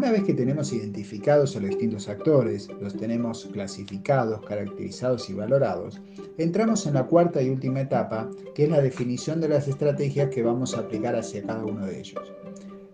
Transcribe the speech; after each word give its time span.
Una 0.00 0.12
vez 0.12 0.24
que 0.24 0.32
tenemos 0.32 0.72
identificados 0.72 1.54
a 1.54 1.60
los 1.60 1.68
distintos 1.68 2.08
actores, 2.08 2.70
los 2.80 2.96
tenemos 2.96 3.46
clasificados, 3.52 4.40
caracterizados 4.46 5.28
y 5.28 5.34
valorados, 5.34 6.00
entramos 6.38 6.86
en 6.86 6.94
la 6.94 7.04
cuarta 7.04 7.42
y 7.42 7.50
última 7.50 7.82
etapa, 7.82 8.30
que 8.54 8.64
es 8.64 8.70
la 8.70 8.80
definición 8.80 9.42
de 9.42 9.50
las 9.50 9.68
estrategias 9.68 10.30
que 10.30 10.42
vamos 10.42 10.74
a 10.74 10.80
aplicar 10.80 11.16
hacia 11.16 11.42
cada 11.42 11.66
uno 11.66 11.84
de 11.84 12.00
ellos. 12.00 12.32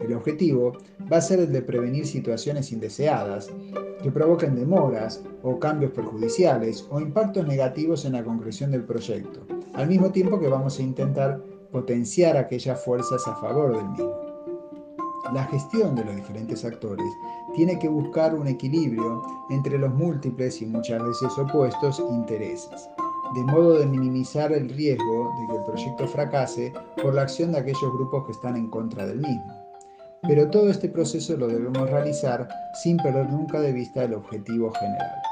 El 0.00 0.14
objetivo 0.14 0.72
va 1.10 1.18
a 1.18 1.20
ser 1.20 1.38
el 1.38 1.52
de 1.52 1.62
prevenir 1.62 2.08
situaciones 2.08 2.72
indeseadas 2.72 3.52
que 4.02 4.10
provoquen 4.10 4.56
demoras 4.56 5.23
o 5.45 5.60
cambios 5.60 5.92
perjudiciales 5.92 6.84
o 6.91 7.00
impactos 7.00 7.46
negativos 7.46 8.04
en 8.04 8.14
la 8.14 8.24
concreción 8.24 8.73
del 8.73 8.82
proyecto, 8.82 9.46
al 9.74 9.86
mismo 9.86 10.10
tiempo 10.10 10.41
que 10.41 10.48
vamos 10.48 10.80
a 10.80 10.82
intentar 10.82 11.41
potenciar 11.70 12.36
aquellas 12.36 12.84
fuerzas 12.84 13.28
a 13.28 13.36
favor 13.36 13.77
del 13.77 13.91
mismo. 13.91 14.26
La 15.32 15.44
gestión 15.44 15.96
de 15.96 16.04
los 16.04 16.14
diferentes 16.14 16.64
actores 16.64 17.06
tiene 17.54 17.78
que 17.78 17.88
buscar 17.88 18.34
un 18.34 18.46
equilibrio 18.46 19.22
entre 19.50 19.76
los 19.76 19.92
múltiples 19.92 20.62
y 20.62 20.66
muchas 20.66 21.02
veces 21.02 21.36
opuestos 21.36 21.98
intereses, 22.10 22.88
de 23.34 23.42
modo 23.42 23.78
de 23.78 23.86
minimizar 23.86 24.52
el 24.52 24.68
riesgo 24.68 25.34
de 25.40 25.46
que 25.48 25.56
el 25.58 25.64
proyecto 25.64 26.06
fracase 26.06 26.72
por 27.02 27.14
la 27.14 27.22
acción 27.22 27.52
de 27.52 27.58
aquellos 27.58 27.92
grupos 27.92 28.24
que 28.26 28.32
están 28.32 28.56
en 28.56 28.70
contra 28.70 29.04
del 29.04 29.18
mismo. 29.18 29.66
Pero 30.22 30.48
todo 30.48 30.70
este 30.70 30.88
proceso 30.88 31.36
lo 31.36 31.48
debemos 31.48 31.90
realizar 31.90 32.48
sin 32.82 32.96
perder 32.98 33.28
nunca 33.28 33.60
de 33.60 33.72
vista 33.72 34.04
el 34.04 34.14
objetivo 34.14 34.70
general. 34.72 35.22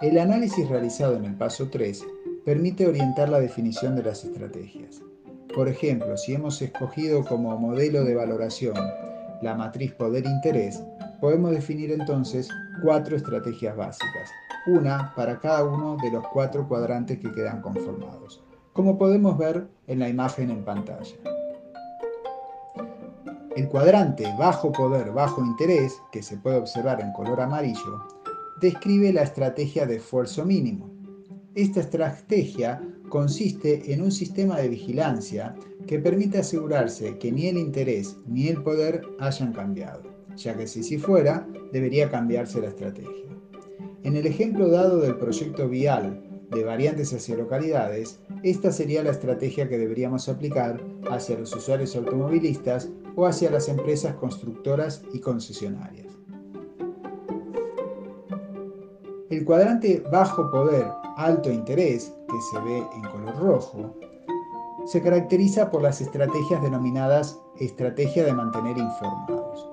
El 0.00 0.18
análisis 0.18 0.68
realizado 0.68 1.16
en 1.16 1.24
el 1.24 1.34
paso 1.34 1.68
3 1.70 2.04
permite 2.44 2.86
orientar 2.86 3.28
la 3.28 3.40
definición 3.40 3.96
de 3.96 4.04
las 4.04 4.24
estrategias. 4.24 5.02
Por 5.54 5.68
ejemplo, 5.68 6.16
si 6.16 6.32
hemos 6.32 6.62
escogido 6.62 7.22
como 7.24 7.58
modelo 7.58 8.04
de 8.04 8.14
valoración 8.14 8.74
la 9.42 9.54
matriz 9.54 9.92
poder-interés, 9.92 10.82
podemos 11.20 11.50
definir 11.50 11.92
entonces 11.92 12.48
cuatro 12.82 13.16
estrategias 13.16 13.76
básicas, 13.76 14.30
una 14.66 15.12
para 15.14 15.38
cada 15.40 15.64
uno 15.64 15.98
de 16.02 16.10
los 16.10 16.26
cuatro 16.28 16.66
cuadrantes 16.66 17.18
que 17.18 17.30
quedan 17.32 17.60
conformados, 17.60 18.42
como 18.72 18.96
podemos 18.96 19.36
ver 19.36 19.68
en 19.88 19.98
la 19.98 20.08
imagen 20.08 20.50
en 20.50 20.64
pantalla. 20.64 21.16
El 23.54 23.68
cuadrante 23.68 24.24
bajo 24.38 24.72
poder, 24.72 25.12
bajo 25.12 25.44
interés, 25.44 26.00
que 26.12 26.22
se 26.22 26.38
puede 26.38 26.56
observar 26.56 27.02
en 27.02 27.12
color 27.12 27.42
amarillo, 27.42 28.06
describe 28.58 29.12
la 29.12 29.22
estrategia 29.22 29.84
de 29.84 29.96
esfuerzo 29.96 30.46
mínimo. 30.46 31.01
Esta 31.54 31.80
estrategia 31.80 32.80
consiste 33.10 33.92
en 33.92 34.00
un 34.00 34.10
sistema 34.10 34.56
de 34.56 34.70
vigilancia 34.70 35.54
que 35.86 35.98
permite 35.98 36.38
asegurarse 36.38 37.18
que 37.18 37.30
ni 37.30 37.46
el 37.46 37.58
interés 37.58 38.16
ni 38.26 38.48
el 38.48 38.62
poder 38.62 39.02
hayan 39.18 39.52
cambiado, 39.52 40.02
ya 40.34 40.56
que 40.56 40.66
si 40.66 40.82
sí 40.82 40.96
fuera, 40.96 41.46
debería 41.70 42.10
cambiarse 42.10 42.58
la 42.62 42.68
estrategia. 42.68 43.28
En 44.02 44.16
el 44.16 44.26
ejemplo 44.26 44.68
dado 44.68 45.00
del 45.00 45.18
proyecto 45.18 45.68
vial 45.68 46.22
de 46.50 46.64
variantes 46.64 47.12
hacia 47.12 47.36
localidades, 47.36 48.18
esta 48.42 48.72
sería 48.72 49.02
la 49.02 49.10
estrategia 49.10 49.68
que 49.68 49.76
deberíamos 49.76 50.30
aplicar 50.30 50.82
hacia 51.10 51.38
los 51.38 51.54
usuarios 51.54 51.94
automovilistas 51.96 52.88
o 53.14 53.26
hacia 53.26 53.50
las 53.50 53.68
empresas 53.68 54.14
constructoras 54.14 55.02
y 55.12 55.20
concesionarias. 55.20 56.11
El 59.32 59.46
cuadrante 59.46 60.04
bajo 60.12 60.50
poder, 60.50 60.86
alto 61.16 61.50
interés, 61.50 62.12
que 62.28 62.38
se 62.50 62.60
ve 62.60 62.86
en 62.94 63.00
color 63.00 63.34
rojo, 63.38 63.96
se 64.84 65.00
caracteriza 65.00 65.70
por 65.70 65.80
las 65.80 66.02
estrategias 66.02 66.60
denominadas 66.60 67.40
estrategia 67.58 68.26
de 68.26 68.34
mantener 68.34 68.76
informados. 68.76 69.70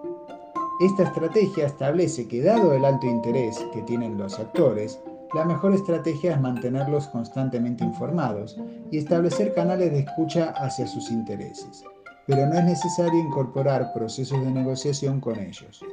Esta 0.80 1.03
estrategia 1.03 1.65
establece 1.65 2.25
que 2.30 2.41
dado 2.41 2.71
el 2.71 2.85
alto 2.85 3.05
interés 3.05 3.57
que 3.73 3.81
tienen 3.81 4.17
los 4.17 4.39
actores, 4.39 4.97
la 5.33 5.43
mejor 5.43 5.73
estrategia 5.73 6.36
es 6.36 6.39
mantenerlos 6.39 7.09
constantemente 7.09 7.83
informados 7.83 8.55
y 8.92 8.98
establecer 8.98 9.53
canales 9.53 9.92
de 9.92 9.99
escucha 9.99 10.52
hacia 10.52 10.87
sus 10.87 11.11
intereses 11.11 11.83
pero 12.30 12.45
no 12.45 12.59
es 12.59 12.64
necesario 12.64 13.19
incorporar 13.19 13.92
procesos 13.92 14.39
de 14.39 14.52
negociación 14.52 15.19
con 15.19 15.39
ellos. 15.39 15.83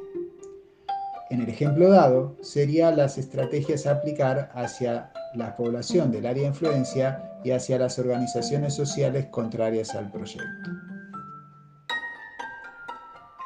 En 1.29 1.41
el 1.41 1.49
ejemplo 1.49 1.89
dado, 1.89 2.37
serían 2.41 2.95
las 2.95 3.17
estrategias 3.17 3.85
a 3.85 3.91
aplicar 3.91 4.49
hacia 4.53 5.11
la 5.33 5.55
población 5.57 6.11
del 6.11 6.25
área 6.25 6.43
de 6.43 6.49
influencia 6.49 7.39
y 7.43 7.51
hacia 7.51 7.77
las 7.77 7.99
organizaciones 7.99 8.73
sociales 8.73 9.25
contrarias 9.27 9.93
al 9.93 10.09
proyecto. 10.09 10.71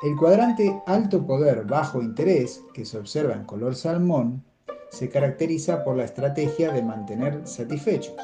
El 0.03 0.15
cuadrante 0.15 0.81
alto 0.85 1.25
poder, 1.25 1.65
bajo 1.65 2.01
interés, 2.01 2.61
que 2.73 2.85
se 2.85 2.97
observa 2.97 3.33
en 3.33 3.45
color 3.45 3.75
salmón, 3.75 4.43
se 4.89 5.09
caracteriza 5.09 5.83
por 5.83 5.95
la 5.95 6.05
estrategia 6.05 6.71
de 6.71 6.83
mantener 6.83 7.47
satisfechos. 7.47 8.15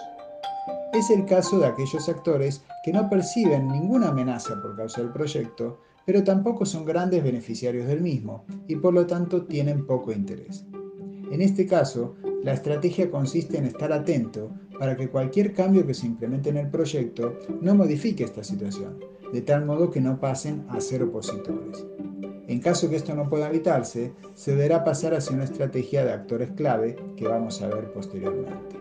Es 0.93 1.09
el 1.09 1.25
caso 1.25 1.59
de 1.59 1.67
aquellos 1.67 2.07
actores 2.09 2.63
que 2.83 2.93
no 2.93 3.09
perciben 3.09 3.67
ninguna 3.67 4.09
amenaza 4.09 4.59
por 4.61 4.75
causa 4.75 5.01
del 5.01 5.11
proyecto, 5.11 5.79
pero 6.07 6.23
tampoco 6.23 6.65
son 6.65 6.85
grandes 6.85 7.21
beneficiarios 7.21 7.85
del 7.85 7.99
mismo 7.99 8.45
y 8.65 8.77
por 8.77 8.93
lo 8.93 9.05
tanto 9.05 9.45
tienen 9.45 9.85
poco 9.85 10.13
interés. 10.13 10.65
En 11.29 11.41
este 11.41 11.67
caso, 11.67 12.15
la 12.43 12.53
estrategia 12.53 13.11
consiste 13.11 13.57
en 13.57 13.65
estar 13.65 13.91
atento 13.91 14.49
para 14.79 14.95
que 14.95 15.09
cualquier 15.09 15.53
cambio 15.53 15.85
que 15.85 15.93
se 15.93 16.05
implemente 16.05 16.49
en 16.49 16.55
el 16.55 16.69
proyecto 16.69 17.37
no 17.59 17.75
modifique 17.75 18.23
esta 18.23 18.41
situación, 18.41 18.99
de 19.33 19.41
tal 19.41 19.65
modo 19.65 19.91
que 19.91 19.99
no 19.99 20.17
pasen 20.17 20.65
a 20.69 20.79
ser 20.79 21.03
opositores. 21.03 21.85
En 22.47 22.61
caso 22.61 22.89
que 22.89 22.95
esto 22.95 23.13
no 23.13 23.27
pueda 23.29 23.49
evitarse, 23.49 24.13
se 24.33 24.51
deberá 24.51 24.85
pasar 24.85 25.13
hacia 25.13 25.35
una 25.35 25.43
estrategia 25.43 26.05
de 26.05 26.13
actores 26.13 26.51
clave 26.51 26.95
que 27.17 27.27
vamos 27.27 27.61
a 27.61 27.67
ver 27.67 27.91
posteriormente. 27.91 28.77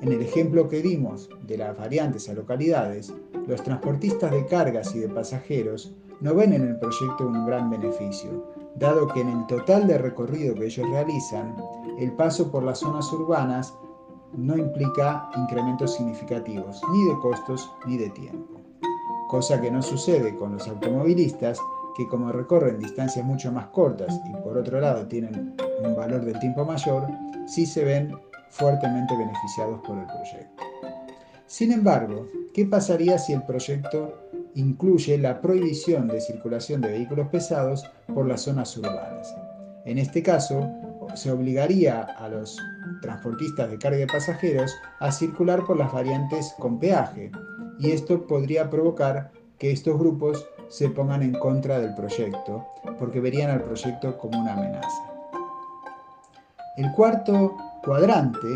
En 0.00 0.10
el 0.10 0.20
ejemplo 0.20 0.68
que 0.68 0.82
dimos 0.82 1.30
de 1.46 1.58
las 1.58 1.78
variantes 1.78 2.28
a 2.28 2.34
localidades, 2.34 3.14
los 3.46 3.62
transportistas 3.62 4.30
de 4.30 4.46
cargas 4.46 4.94
y 4.94 5.00
de 5.00 5.08
pasajeros 5.08 5.94
no 6.20 6.34
ven 6.34 6.52
en 6.52 6.62
el 6.62 6.78
proyecto 6.78 7.26
un 7.26 7.46
gran 7.46 7.70
beneficio, 7.70 8.44
dado 8.76 9.08
que 9.08 9.20
en 9.20 9.28
el 9.28 9.46
total 9.46 9.86
de 9.86 9.98
recorrido 9.98 10.54
que 10.54 10.66
ellos 10.66 10.88
realizan, 10.88 11.56
el 11.98 12.12
paso 12.12 12.50
por 12.50 12.62
las 12.62 12.78
zonas 12.78 13.12
urbanas 13.12 13.74
no 14.32 14.56
implica 14.56 15.30
incrementos 15.36 15.94
significativos 15.94 16.80
ni 16.92 17.04
de 17.04 17.18
costos 17.20 17.70
ni 17.86 17.98
de 17.98 18.10
tiempo. 18.10 18.60
Cosa 19.28 19.60
que 19.60 19.70
no 19.70 19.82
sucede 19.82 20.36
con 20.36 20.52
los 20.52 20.68
automovilistas 20.68 21.58
que 21.96 22.08
como 22.08 22.32
recorren 22.32 22.78
distancias 22.78 23.24
mucho 23.24 23.52
más 23.52 23.66
cortas 23.66 24.18
y 24.30 24.32
por 24.42 24.56
otro 24.56 24.80
lado 24.80 25.06
tienen 25.06 25.54
un 25.84 25.94
valor 25.94 26.24
del 26.24 26.38
tiempo 26.38 26.64
mayor, 26.64 27.06
sí 27.46 27.66
se 27.66 27.84
ven 27.84 28.14
fuertemente 28.50 29.16
beneficiados 29.16 29.80
por 29.80 29.98
el 29.98 30.06
proyecto. 30.06 30.71
Sin 31.52 31.70
embargo, 31.70 32.30
¿qué 32.54 32.64
pasaría 32.64 33.18
si 33.18 33.34
el 33.34 33.42
proyecto 33.42 34.18
incluye 34.54 35.18
la 35.18 35.42
prohibición 35.42 36.08
de 36.08 36.18
circulación 36.18 36.80
de 36.80 36.92
vehículos 36.92 37.28
pesados 37.28 37.84
por 38.14 38.26
las 38.26 38.40
zonas 38.40 38.74
urbanas? 38.78 39.36
En 39.84 39.98
este 39.98 40.22
caso, 40.22 40.66
se 41.14 41.30
obligaría 41.30 42.04
a 42.04 42.30
los 42.30 42.58
transportistas 43.02 43.70
de 43.70 43.78
carga 43.78 43.98
de 43.98 44.06
pasajeros 44.06 44.74
a 44.98 45.12
circular 45.12 45.62
por 45.66 45.76
las 45.76 45.92
variantes 45.92 46.54
con 46.58 46.78
peaje, 46.78 47.30
y 47.78 47.90
esto 47.90 48.26
podría 48.26 48.70
provocar 48.70 49.30
que 49.58 49.72
estos 49.72 49.98
grupos 49.98 50.48
se 50.70 50.88
pongan 50.88 51.22
en 51.22 51.34
contra 51.34 51.80
del 51.80 51.94
proyecto, 51.94 52.66
porque 52.98 53.20
verían 53.20 53.50
al 53.50 53.62
proyecto 53.62 54.16
como 54.16 54.40
una 54.40 54.54
amenaza. 54.54 55.02
El 56.78 56.90
cuarto 56.92 57.54
cuadrante 57.84 58.48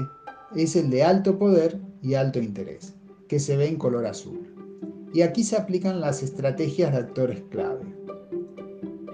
es 0.54 0.76
el 0.76 0.90
de 0.90 1.02
alto 1.02 1.38
poder 1.38 1.78
y 2.02 2.14
alto 2.14 2.38
interés, 2.38 2.94
que 3.28 3.40
se 3.40 3.56
ve 3.56 3.68
en 3.68 3.76
color 3.76 4.06
azul. 4.06 4.40
Y 5.12 5.22
aquí 5.22 5.44
se 5.44 5.56
aplican 5.56 6.00
las 6.00 6.22
estrategias 6.22 6.92
de 6.92 6.98
actores 6.98 7.42
clave. 7.50 7.84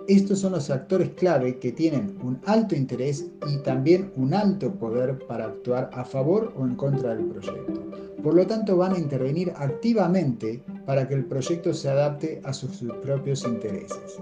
Estos 0.08 0.40
son 0.40 0.52
los 0.52 0.68
actores 0.68 1.10
clave 1.10 1.58
que 1.58 1.70
tienen 1.70 2.18
un 2.22 2.40
alto 2.44 2.74
interés 2.74 3.26
y 3.46 3.58
también 3.58 4.12
un 4.16 4.34
alto 4.34 4.74
poder 4.74 5.18
para 5.26 5.46
actuar 5.46 5.90
a 5.92 6.04
favor 6.04 6.52
o 6.56 6.66
en 6.66 6.74
contra 6.74 7.14
del 7.14 7.26
proyecto. 7.26 7.80
Por 8.22 8.34
lo 8.34 8.46
tanto, 8.46 8.76
van 8.76 8.94
a 8.94 8.98
intervenir 8.98 9.52
activamente 9.56 10.62
para 10.86 11.08
que 11.08 11.14
el 11.14 11.24
proyecto 11.24 11.72
se 11.72 11.88
adapte 11.88 12.40
a 12.44 12.52
sus 12.52 12.82
propios 13.00 13.44
intereses. 13.44 14.18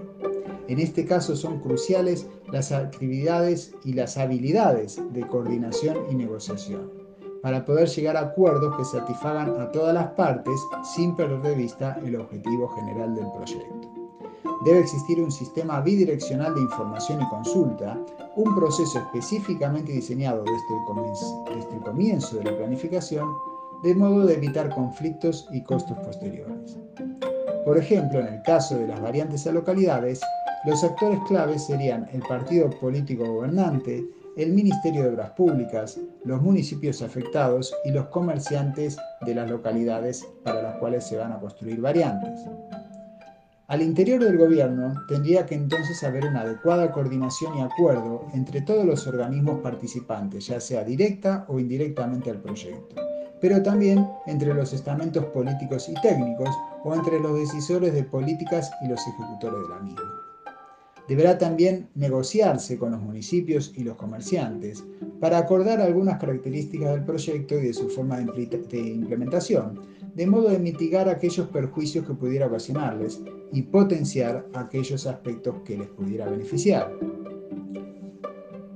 En 0.67 0.79
este 0.79 1.05
caso 1.05 1.35
son 1.35 1.59
cruciales 1.59 2.27
las 2.51 2.71
actividades 2.71 3.73
y 3.83 3.93
las 3.93 4.17
habilidades 4.17 5.01
de 5.11 5.27
coordinación 5.27 5.97
y 6.09 6.15
negociación, 6.15 7.00
para 7.41 7.65
poder 7.65 7.87
llegar 7.89 8.17
a 8.17 8.21
acuerdos 8.21 8.75
que 8.77 8.85
satisfagan 8.85 9.59
a 9.59 9.71
todas 9.71 9.93
las 9.93 10.07
partes 10.13 10.59
sin 10.83 11.15
perder 11.15 11.41
de 11.41 11.55
vista 11.55 11.99
el 12.05 12.15
objetivo 12.15 12.69
general 12.69 13.15
del 13.15 13.31
proyecto. 13.31 13.91
Debe 14.63 14.79
existir 14.79 15.19
un 15.19 15.31
sistema 15.31 15.81
bidireccional 15.81 16.53
de 16.53 16.61
información 16.61 17.21
y 17.21 17.29
consulta, 17.29 17.97
un 18.35 18.55
proceso 18.55 18.99
específicamente 18.99 19.91
diseñado 19.91 20.43
desde 20.43 21.75
el, 21.75 21.81
comienzo, 21.83 22.37
de 22.37 22.43
la 22.43 22.57
planificación, 22.57 23.27
de 23.81 23.95
modo 23.95 24.25
de 24.25 24.35
evitar 24.35 24.73
conflictos 24.75 25.47
y 25.51 25.63
costos 25.63 25.97
posteriores. 25.99 26.77
Por 27.65 27.77
ejemplo, 27.77 28.19
en 28.19 28.27
el 28.27 28.41
caso 28.43 28.75
de 28.75 28.87
las 28.87 29.01
variantes 29.01 29.47
a 29.47 29.51
localidades, 29.51 30.21
Los 30.63 30.83
actores 30.83 31.19
claves 31.27 31.65
serían 31.65 32.07
el 32.13 32.21
partido 32.21 32.69
político 32.69 33.25
gobernante, 33.25 34.05
el 34.37 34.53
Ministerio 34.53 35.03
de 35.03 35.09
Obras 35.09 35.31
Públicas, 35.31 35.99
los 36.23 36.41
municipios 36.41 37.01
afectados 37.01 37.73
y 37.83 37.91
los 37.91 38.07
comerciantes 38.07 38.97
de 39.25 39.35
las 39.35 39.49
localidades 39.49 40.25
para 40.43 40.61
las 40.61 40.77
cuales 40.77 41.05
se 41.05 41.17
van 41.17 41.33
a 41.33 41.39
construir 41.39 41.81
variantes. 41.81 42.39
Al 43.67 43.81
interior 43.81 44.23
del 44.23 44.37
gobierno 44.37 44.93
tendría 45.07 45.45
que 45.45 45.55
entonces 45.55 46.03
haber 46.03 46.25
una 46.25 46.41
adecuada 46.41 46.91
coordinación 46.91 47.57
y 47.57 47.61
acuerdo 47.61 48.27
entre 48.33 48.61
todos 48.61 48.85
los 48.85 49.07
organismos 49.07 49.61
participantes, 49.61 50.47
ya 50.47 50.59
sea 50.59 50.83
directa 50.83 51.45
o 51.47 51.59
indirectamente 51.59 52.29
al 52.29 52.41
proyecto, 52.41 52.95
pero 53.39 53.61
también 53.63 54.07
entre 54.27 54.53
los 54.53 54.73
estamentos 54.73 55.25
políticos 55.25 55.87
y 55.89 55.93
técnicos 56.01 56.49
o 56.83 56.93
entre 56.93 57.19
los 57.19 57.35
decisores 57.35 57.93
de 57.93 58.03
políticas 58.03 58.71
y 58.81 58.87
los 58.87 58.99
ejecutores 59.07 59.61
de 59.61 59.69
la 59.69 59.79
misma. 59.81 60.20
Deberá 61.07 61.37
también 61.37 61.89
negociarse 61.95 62.77
con 62.77 62.91
los 62.91 63.01
municipios 63.01 63.73
y 63.75 63.83
los 63.83 63.95
comerciantes 63.95 64.83
para 65.19 65.37
acordar 65.37 65.81
algunas 65.81 66.19
características 66.19 66.91
del 66.91 67.03
proyecto 67.03 67.55
y 67.55 67.67
de 67.67 67.73
su 67.73 67.89
forma 67.89 68.17
de 68.17 68.79
implementación, 68.79 69.79
de 70.15 70.27
modo 70.27 70.49
de 70.49 70.59
mitigar 70.59 71.09
aquellos 71.09 71.47
perjuicios 71.47 72.05
que 72.05 72.13
pudiera 72.13 72.47
ocasionarles 72.47 73.21
y 73.51 73.63
potenciar 73.63 74.47
aquellos 74.53 75.05
aspectos 75.05 75.55
que 75.65 75.77
les 75.77 75.87
pudiera 75.87 76.29
beneficiar. 76.29 76.91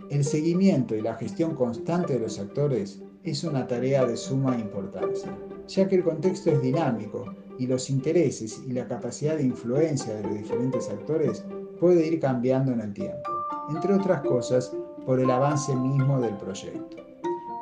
El 0.10 0.24
seguimiento 0.24 0.96
y 0.96 1.02
la 1.02 1.16
gestión 1.16 1.56
constante 1.56 2.14
de 2.14 2.20
los 2.20 2.40
actores 2.40 3.02
es 3.24 3.44
una 3.44 3.68
tarea 3.68 4.06
de 4.06 4.16
suma 4.16 4.58
importancia, 4.58 5.36
ya 5.68 5.88
que 5.88 5.96
el 5.96 6.04
contexto 6.04 6.52
es 6.52 6.62
dinámico 6.62 7.26
y 7.58 7.68
los 7.68 7.90
intereses 7.90 8.62
y 8.68 8.74
la 8.74 8.88
capacidad 8.88 9.38
de 9.38 9.44
influencia 9.44 10.14
de 10.16 10.24
los 10.24 10.34
diferentes 10.36 10.90
actores 10.90 11.44
puede 11.80 12.08
ir 12.08 12.20
cambiando 12.20 12.72
en 12.72 12.82
el 12.82 12.94
tiempo, 12.94 13.30
entre 13.70 13.94
otras 13.94 14.22
cosas 14.22 14.76
por 15.06 15.20
el 15.20 15.30
avance 15.30 15.76
mismo 15.76 16.20
del 16.20 16.36
proyecto. 16.38 16.98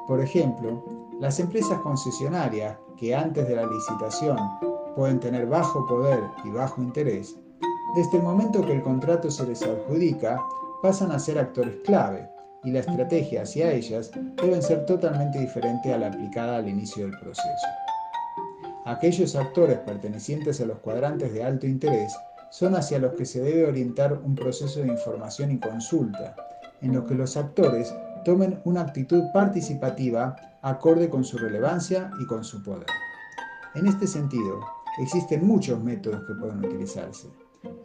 Por 0.08 0.22
ejemplo, 0.22 0.84
las 1.20 1.40
empresas 1.40 1.80
concesionarias, 1.80 2.78
que 2.98 3.16
antes 3.16 3.48
de 3.48 3.56
la 3.56 3.66
licitación 3.66 4.38
pueden 4.96 5.20
tener 5.20 5.46
bajo 5.48 5.86
poder 5.88 6.22
y 6.44 6.50
bajo 6.50 6.82
interés, 6.82 7.36
desde 7.96 8.18
el 8.18 8.24
momento 8.24 8.66
que 8.66 8.74
el 8.74 8.82
contrato 8.82 9.30
se 9.30 9.46
les 9.46 9.62
adjudica, 9.64 10.42
pasan 10.82 11.12
a 11.12 11.20
ser 11.20 11.40
actores 11.40 11.76
clave 11.86 12.28
y 12.64 12.72
la 12.72 12.80
estrategia 12.80 13.44
hacia 13.44 13.72
ellas 13.72 14.12
deben 14.42 14.62
ser 14.62 14.86
totalmente 14.86 15.40
diferente 15.40 15.94
a 15.94 15.98
la 15.98 16.08
aplicada 16.08 16.58
al 16.58 16.68
inicio 16.68 17.06
del 17.06 17.20
proceso. 17.20 17.68
Aquellos 18.86 19.36
actores 19.36 19.78
pertenecientes 19.80 20.60
a 20.60 20.66
los 20.66 20.80
cuadrantes 20.80 21.34
de 21.34 21.44
alto 21.44 21.68
interés 21.68 22.14
son 22.54 22.76
hacia 22.76 23.00
los 23.00 23.14
que 23.14 23.26
se 23.26 23.42
debe 23.42 23.66
orientar 23.66 24.14
un 24.14 24.36
proceso 24.36 24.80
de 24.80 24.88
información 24.88 25.50
y 25.50 25.60
consulta, 25.60 26.36
en 26.82 26.94
los 26.94 27.06
que 27.06 27.16
los 27.16 27.36
actores 27.36 27.92
tomen 28.26 28.62
una 28.64 28.82
actitud 28.82 29.24
participativa 29.34 30.36
acorde 30.62 31.10
con 31.10 31.24
su 31.24 31.40
relevancia 31.40 32.12
y 32.22 32.28
con 32.28 32.44
su 32.44 32.62
poder. 32.62 32.86
En 33.74 33.88
este 33.88 34.06
sentido, 34.06 34.60
existen 35.00 35.48
muchos 35.48 35.84
métodos 35.84 36.28
que 36.28 36.36
pueden 36.36 36.64
utilizarse, 36.64 37.28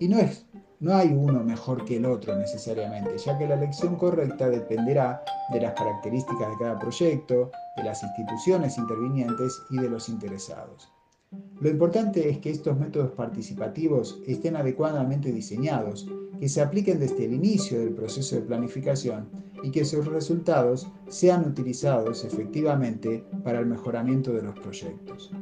y 0.00 0.06
no, 0.06 0.18
es, 0.18 0.44
no 0.80 0.94
hay 0.94 1.14
uno 1.14 1.42
mejor 1.42 1.86
que 1.86 1.96
el 1.96 2.04
otro 2.04 2.36
necesariamente, 2.36 3.16
ya 3.16 3.38
que 3.38 3.48
la 3.48 3.54
elección 3.54 3.96
correcta 3.96 4.50
dependerá 4.50 5.24
de 5.50 5.62
las 5.62 5.72
características 5.72 6.46
de 6.46 6.58
cada 6.58 6.78
proyecto, 6.78 7.50
de 7.74 7.84
las 7.84 8.02
instituciones 8.02 8.76
intervinientes 8.76 9.62
y 9.70 9.78
de 9.78 9.88
los 9.88 10.10
interesados. 10.10 10.92
Lo 11.60 11.68
importante 11.68 12.28
es 12.28 12.38
que 12.38 12.50
estos 12.50 12.78
métodos 12.78 13.10
participativos 13.12 14.20
estén 14.26 14.54
adecuadamente 14.54 15.32
diseñados, 15.32 16.06
que 16.38 16.48
se 16.48 16.60
apliquen 16.60 17.00
desde 17.00 17.24
el 17.24 17.34
inicio 17.34 17.80
del 17.80 17.94
proceso 17.94 18.36
de 18.36 18.42
planificación 18.42 19.28
y 19.62 19.70
que 19.72 19.84
sus 19.84 20.06
resultados 20.06 20.88
sean 21.08 21.44
utilizados 21.44 22.24
efectivamente 22.24 23.24
para 23.42 23.58
el 23.58 23.66
mejoramiento 23.66 24.32
de 24.32 24.42
los 24.42 24.58
proyectos. 24.60 25.32